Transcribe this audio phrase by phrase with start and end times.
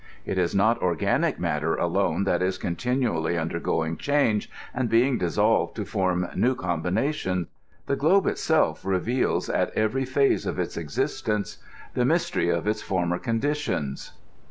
[0.25, 5.75] It is not organic matter alone that is continually un dergoing change, and being dissolved
[5.75, 7.45] to fgrm new combina tions.
[7.85, 11.59] The globe itself reveals at every phase of its existence
[11.95, 14.13] e mystery of its former conditions.